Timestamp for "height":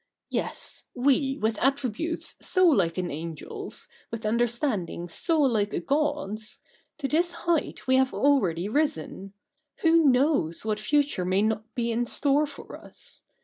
7.45-7.85